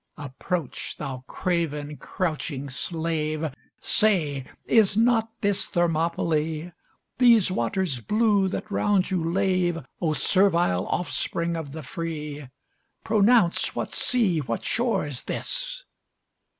[0.17, 6.73] Approach, thou craven crouching slave: Say, is not this Thermopylæ?
[7.19, 12.47] These waters blue that round you lave, O servile offspring of the free
[13.03, 15.83] Pronounce what sea, what shore is this?